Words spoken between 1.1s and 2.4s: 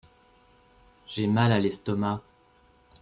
mal à l’estomac.